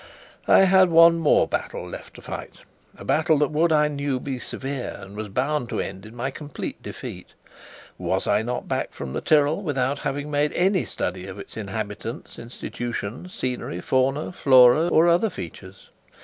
I 0.47 0.61
had 0.63 0.89
one 0.89 1.19
more 1.19 1.47
battle 1.47 1.87
left 1.87 2.15
to 2.15 2.23
fight 2.23 2.61
a 2.97 3.05
battle 3.05 3.37
that 3.37 3.51
would, 3.51 3.71
I 3.71 3.87
knew, 3.87 4.19
be 4.19 4.39
severe, 4.39 4.95
and 4.99 5.15
was 5.15 5.27
bound 5.29 5.69
to 5.69 5.79
end 5.79 6.07
in 6.07 6.15
my 6.15 6.31
complete 6.31 6.81
defeat. 6.81 7.35
Was 7.99 8.25
I 8.25 8.41
not 8.41 8.67
back 8.67 8.93
from 8.93 9.13
the 9.13 9.21
Tyrol, 9.21 9.61
without 9.61 9.99
having 9.99 10.31
made 10.31 10.53
any 10.53 10.85
study 10.85 11.27
of 11.27 11.37
its 11.37 11.55
inhabitants, 11.55 12.39
institutions, 12.39 13.35
scenery, 13.35 13.79
fauna, 13.79 14.31
flora, 14.31 14.87
or 14.87 15.07
other 15.07 15.29
features? 15.29 15.91